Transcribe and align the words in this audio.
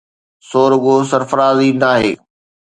سو 0.47 0.61
رڳو 0.71 0.95
سرفراز 1.11 1.57
ئي 1.63 1.69
ناهي، 1.81 2.11